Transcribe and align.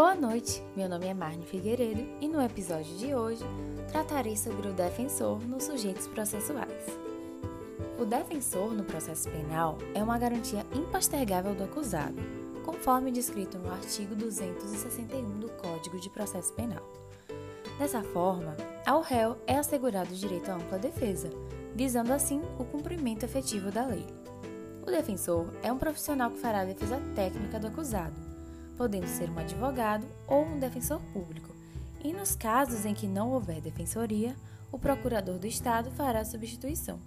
Boa 0.00 0.14
noite, 0.14 0.62
meu 0.74 0.88
nome 0.88 1.08
é 1.08 1.12
Marne 1.12 1.44
Figueiredo 1.44 2.02
e 2.22 2.26
no 2.26 2.40
episódio 2.40 2.96
de 2.96 3.14
hoje 3.14 3.44
tratarei 3.92 4.34
sobre 4.34 4.66
o 4.66 4.72
defensor 4.72 5.46
nos 5.46 5.64
sujeitos 5.64 6.08
processuais. 6.08 6.86
O 7.98 8.06
defensor 8.06 8.72
no 8.72 8.82
processo 8.82 9.28
penal 9.28 9.76
é 9.94 10.02
uma 10.02 10.18
garantia 10.18 10.64
impostergável 10.74 11.54
do 11.54 11.64
acusado, 11.64 12.16
conforme 12.64 13.12
descrito 13.12 13.58
no 13.58 13.70
artigo 13.70 14.14
261 14.14 15.38
do 15.38 15.50
Código 15.50 16.00
de 16.00 16.08
Processo 16.08 16.54
Penal. 16.54 16.82
Dessa 17.78 18.02
forma, 18.02 18.56
ao 18.86 19.02
réu 19.02 19.36
é 19.46 19.58
assegurado 19.58 20.14
o 20.14 20.16
direito 20.16 20.50
à 20.50 20.54
ampla 20.54 20.78
defesa, 20.78 21.28
visando 21.74 22.14
assim 22.14 22.40
o 22.58 22.64
cumprimento 22.64 23.24
efetivo 23.24 23.70
da 23.70 23.84
lei. 23.84 24.06
O 24.80 24.90
defensor 24.90 25.50
é 25.62 25.70
um 25.70 25.76
profissional 25.76 26.30
que 26.30 26.38
fará 26.38 26.62
a 26.62 26.64
defesa 26.64 26.98
técnica 27.14 27.60
do 27.60 27.66
acusado 27.66 28.29
podendo 28.80 29.06
ser 29.06 29.28
um 29.28 29.38
advogado 29.38 30.06
ou 30.26 30.42
um 30.42 30.58
defensor 30.58 31.02
público, 31.12 31.54
e 32.02 32.14
nos 32.14 32.34
casos 32.34 32.86
em 32.86 32.94
que 32.94 33.06
não 33.06 33.30
houver 33.30 33.60
defensoria, 33.60 34.34
o 34.72 34.78
procurador 34.78 35.38
do 35.38 35.46
Estado 35.46 35.90
fará 35.90 36.20
a 36.20 36.24
substituição. 36.24 36.98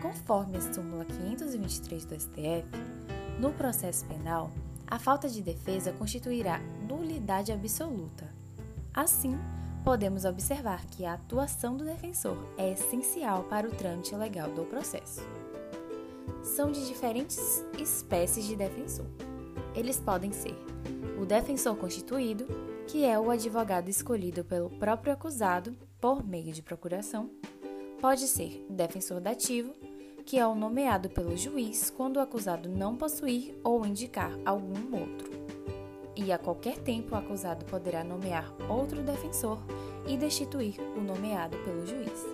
Conforme 0.00 0.56
a 0.56 0.60
súmula 0.60 1.04
523 1.04 2.04
do 2.04 2.18
STF, 2.18 2.66
no 3.38 3.52
processo 3.52 4.04
penal, 4.06 4.50
a 4.84 4.98
falta 4.98 5.28
de 5.28 5.40
defesa 5.40 5.92
constituirá 5.92 6.58
nulidade 6.88 7.52
absoluta. 7.52 8.28
Assim, 8.92 9.38
podemos 9.84 10.24
observar 10.24 10.84
que 10.86 11.06
a 11.06 11.14
atuação 11.14 11.76
do 11.76 11.84
defensor 11.84 12.36
é 12.58 12.72
essencial 12.72 13.44
para 13.44 13.68
o 13.68 13.70
trâmite 13.70 14.16
legal 14.16 14.50
do 14.50 14.64
processo. 14.64 15.22
São 16.42 16.72
de 16.72 16.88
diferentes 16.88 17.64
espécies 17.78 18.44
de 18.44 18.56
defensor. 18.56 19.06
Eles 19.74 19.98
podem 19.98 20.32
ser 20.32 20.56
o 21.20 21.24
defensor 21.24 21.76
constituído, 21.76 22.46
que 22.86 23.04
é 23.04 23.18
o 23.18 23.30
advogado 23.30 23.88
escolhido 23.88 24.44
pelo 24.44 24.68
próprio 24.68 25.12
acusado 25.12 25.74
por 26.00 26.24
meio 26.24 26.52
de 26.52 26.60
procuração, 26.60 27.30
pode 28.00 28.26
ser 28.26 28.66
defensor 28.68 29.20
dativo, 29.20 29.72
que 30.26 30.36
é 30.36 30.44
o 30.44 30.54
nomeado 30.54 31.08
pelo 31.08 31.36
juiz 31.36 31.90
quando 31.90 32.16
o 32.16 32.20
acusado 32.20 32.68
não 32.68 32.96
possuir 32.96 33.56
ou 33.62 33.86
indicar 33.86 34.36
algum 34.44 35.00
outro. 35.00 35.30
E 36.16 36.32
a 36.32 36.38
qualquer 36.38 36.78
tempo 36.78 37.14
o 37.14 37.18
acusado 37.18 37.64
poderá 37.64 38.02
nomear 38.02 38.52
outro 38.68 39.02
defensor 39.02 39.58
e 40.08 40.16
destituir 40.16 40.74
o 40.96 41.00
nomeado 41.00 41.56
pelo 41.58 41.86
juiz. 41.86 42.26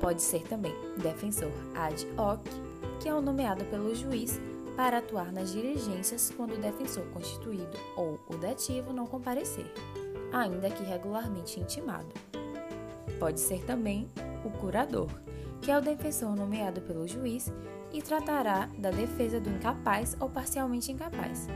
Pode 0.00 0.22
ser 0.22 0.42
também 0.42 0.74
defensor 0.96 1.52
ad 1.74 2.06
hoc, 2.16 2.40
que 3.00 3.08
é 3.08 3.14
o 3.14 3.20
nomeado 3.20 3.64
pelo 3.64 3.94
juiz 3.94 4.40
para 4.76 4.98
atuar 4.98 5.32
nas 5.32 5.52
diligências 5.52 6.32
quando 6.36 6.54
o 6.54 6.60
defensor 6.60 7.04
constituído 7.06 7.78
ou 7.96 8.18
o 8.28 8.36
dativo 8.36 8.92
não 8.92 9.06
comparecer, 9.06 9.72
ainda 10.32 10.70
que 10.70 10.82
regularmente 10.82 11.60
intimado. 11.60 12.12
Pode 13.18 13.40
ser 13.40 13.64
também 13.64 14.10
o 14.44 14.50
curador, 14.50 15.08
que 15.60 15.70
é 15.70 15.78
o 15.78 15.82
defensor 15.82 16.34
nomeado 16.34 16.80
pelo 16.82 17.06
juiz 17.06 17.52
e 17.92 18.02
tratará 18.02 18.68
da 18.78 18.90
defesa 18.90 19.40
do 19.40 19.48
incapaz 19.48 20.16
ou 20.18 20.28
parcialmente 20.28 20.90
incapaz, 20.90 21.46